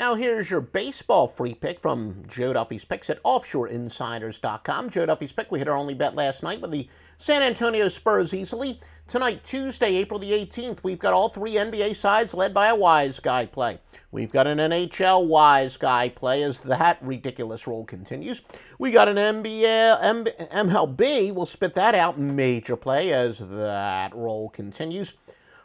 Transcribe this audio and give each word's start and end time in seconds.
Now 0.00 0.14
here's 0.14 0.48
your 0.48 0.62
baseball 0.62 1.28
free 1.28 1.52
pick 1.52 1.78
from 1.78 2.24
Joe 2.26 2.54
Duffy's 2.54 2.86
picks 2.86 3.10
at 3.10 3.22
OffshoreInsiders.com. 3.22 4.88
Joe 4.88 5.04
Duffy's 5.04 5.30
pick. 5.30 5.52
We 5.52 5.58
hit 5.58 5.68
our 5.68 5.76
only 5.76 5.92
bet 5.92 6.14
last 6.14 6.42
night 6.42 6.62
with 6.62 6.70
the 6.70 6.88
San 7.18 7.42
Antonio 7.42 7.86
Spurs 7.88 8.32
easily. 8.32 8.80
Tonight, 9.08 9.44
Tuesday, 9.44 9.96
April 9.96 10.18
the 10.18 10.32
18th, 10.32 10.82
we've 10.82 10.98
got 10.98 11.12
all 11.12 11.28
three 11.28 11.52
NBA 11.52 11.96
sides 11.96 12.32
led 12.32 12.54
by 12.54 12.68
a 12.68 12.74
wise 12.74 13.20
guy 13.20 13.44
play. 13.44 13.78
We've 14.10 14.32
got 14.32 14.46
an 14.46 14.56
NHL 14.56 15.26
wise 15.26 15.76
guy 15.76 16.08
play 16.08 16.44
as 16.44 16.60
that 16.60 16.96
ridiculous 17.02 17.66
roll 17.66 17.84
continues. 17.84 18.40
We 18.78 18.92
got 18.92 19.06
an 19.06 19.16
NBA, 19.16 19.98
M- 20.00 20.24
MLB, 20.24 21.34
we'll 21.34 21.44
spit 21.44 21.74
that 21.74 21.94
out, 21.94 22.18
major 22.18 22.74
play 22.74 23.12
as 23.12 23.40
that 23.40 24.14
roll 24.14 24.48
continues. 24.48 25.12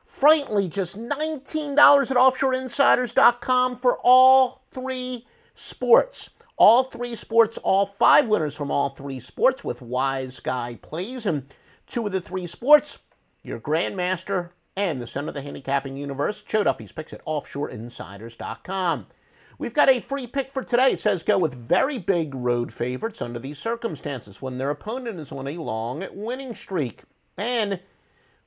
Frighteningly, 0.06 0.70
just 0.70 0.98
$19 0.98 2.12
at 2.12 2.18
offshoreinsiders.com 2.18 3.76
for 3.76 3.98
all 4.04 4.64
three 4.72 5.28
sports. 5.56 6.30
All 6.58 6.84
three 6.84 7.16
sports, 7.16 7.58
all 7.58 7.86
five 7.86 8.28
winners 8.28 8.56
from 8.56 8.72
all 8.72 8.90
three 8.90 9.20
sports 9.20 9.64
with 9.64 9.82
Wise 9.82 10.40
Guy 10.40 10.80
plays. 10.82 11.26
And 11.26 11.52
two 11.88 12.06
of 12.06 12.12
the 12.12 12.22
three 12.22 12.48
sports, 12.48 13.00
your 13.44 13.60
Grandmaster 13.60 14.52
and 14.78 15.02
the 15.02 15.08
center 15.08 15.30
of 15.30 15.34
the 15.34 15.42
handicapping 15.42 15.98
universe, 15.98 16.42
Joe 16.42 16.64
Duffy's 16.64 16.92
picks 16.92 17.14
at 17.14 17.26
offshoreinsiders.com. 17.26 19.08
We've 19.58 19.74
got 19.74 19.90
a 19.90 20.02
free 20.02 20.28
pick 20.28 20.52
for 20.52 20.64
today. 20.64 20.92
It 20.92 21.00
says 21.00 21.24
go 21.24 21.38
with 21.38 21.54
very 21.54 21.98
big 21.98 22.36
road 22.36 22.74
favorites 22.74 23.22
under 23.22 23.40
these 23.40 23.58
circumstances 23.58 24.42
when 24.42 24.58
their 24.58 24.70
opponent 24.70 25.20
is 25.20 25.32
on 25.32 25.48
a 25.48 25.58
long 25.58 26.06
winning 26.12 26.54
streak. 26.54 27.04
And 27.38 27.80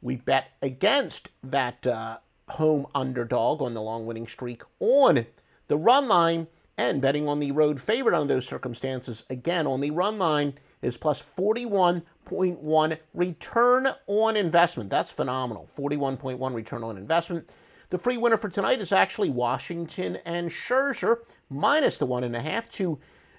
we 0.01 0.17
bet 0.17 0.53
against 0.63 1.31
that 1.43 1.87
uh, 1.87 2.19
home 2.49 2.87
underdog 2.95 3.61
on 3.61 3.75
the 3.75 3.83
long 3.83 4.07
winning 4.07 4.27
streak 4.27 4.63
on 4.81 5.27
the 5.69 5.77
run 5.77 6.09
line 6.09 6.47
and 6.77 7.03
betting 7.03 7.29
on 7.29 7.41
the 7.41 7.53
road 7.53 7.81
favorite 7.81 8.15
under 8.15 8.35
those 8.35 8.47
circumstances 8.47 9.25
again 9.29 9.67
on 9.67 9.81
the 9.81 9.91
run 9.91 10.19
line 10.19 10.55
is 10.81 10.97
plus 10.97 11.21
41.1 11.21 12.99
return 13.13 13.89
on 14.07 14.37
investment. 14.37 14.91
That's 14.91 15.11
phenomenal. 15.11 15.69
41.1 15.77 16.55
return 16.55 16.85
on 16.85 16.97
investment. 16.97 17.51
The 17.91 17.99
free 17.99 18.17
winner 18.17 18.37
for 18.37 18.49
tonight 18.49 18.81
is 18.81 18.93
actually 18.93 19.31
Washington 19.31 20.19
and 20.25 20.51
Scherzer 20.51 21.19
minus 21.51 21.99
the 21.99 22.07
one 22.07 22.23
and 22.23 22.37
a 22.37 22.41
half 22.41 22.71
to 22.73 22.99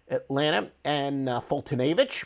Atlanta 0.09 0.71
and 0.83 1.29
uh, 1.29 1.39
Foltynewicz. 1.39 2.25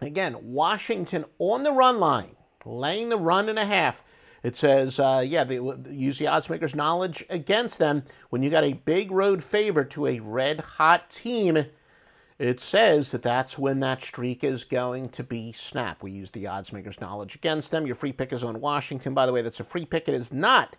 Again, 0.00 0.36
Washington 0.42 1.24
on 1.38 1.62
the 1.62 1.72
run 1.72 1.98
line 1.98 2.36
laying 2.64 3.08
the 3.08 3.16
run 3.16 3.48
and 3.48 3.58
a 3.58 3.64
half. 3.64 4.02
It 4.42 4.54
says, 4.54 4.98
uh, 4.98 5.22
yeah, 5.26 5.44
they 5.44 5.56
use 5.90 6.18
the 6.18 6.28
odds 6.28 6.48
makers' 6.48 6.74
knowledge 6.74 7.24
against 7.28 7.78
them. 7.78 8.04
When 8.30 8.42
you 8.42 8.50
got 8.50 8.64
a 8.64 8.74
big 8.74 9.10
road 9.10 9.42
favorite 9.42 9.90
to 9.90 10.06
a 10.06 10.20
red 10.20 10.60
hot 10.60 11.10
team, 11.10 11.66
it 12.38 12.60
says 12.60 13.10
that 13.10 13.22
that's 13.22 13.58
when 13.58 13.80
that 13.80 14.02
streak 14.02 14.44
is 14.44 14.62
going 14.62 15.08
to 15.10 15.24
be 15.24 15.50
snapped. 15.50 16.04
We 16.04 16.12
use 16.12 16.30
the 16.30 16.46
odds 16.46 16.72
makers' 16.72 17.00
knowledge 17.00 17.34
against 17.34 17.72
them. 17.72 17.84
Your 17.84 17.96
free 17.96 18.12
pick 18.12 18.32
is 18.32 18.44
on 18.44 18.60
Washington. 18.60 19.12
By 19.12 19.26
the 19.26 19.32
way, 19.32 19.42
that's 19.42 19.60
a 19.60 19.64
free 19.64 19.84
pick. 19.84 20.08
It 20.08 20.14
is 20.14 20.32
not 20.32 20.76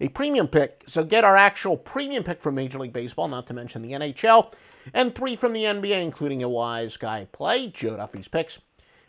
a 0.00 0.08
premium 0.08 0.48
pick. 0.48 0.84
So 0.86 1.04
get 1.04 1.22
our 1.22 1.36
actual 1.36 1.76
premium 1.76 2.24
pick 2.24 2.40
from 2.40 2.54
Major 2.54 2.78
League 2.78 2.94
Baseball, 2.94 3.28
not 3.28 3.46
to 3.48 3.54
mention 3.54 3.82
the 3.82 3.92
NHL, 3.92 4.54
and 4.94 5.14
three 5.14 5.36
from 5.36 5.52
the 5.52 5.64
NBA, 5.64 6.02
including 6.02 6.42
a 6.42 6.48
wise 6.48 6.96
guy 6.96 7.26
play, 7.30 7.68
Joe 7.68 7.96
Duffy's 7.96 8.28
picks 8.28 8.58